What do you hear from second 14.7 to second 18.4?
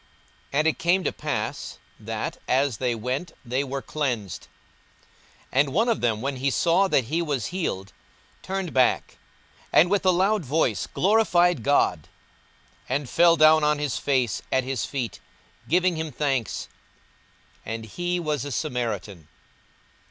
feet, giving him thanks: and he